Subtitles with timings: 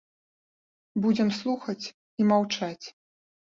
[1.03, 2.85] Будзем слухаць і маўчаць.